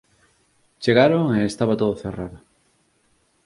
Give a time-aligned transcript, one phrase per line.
[0.83, 2.37] Chegaron e estaba todo cerrado.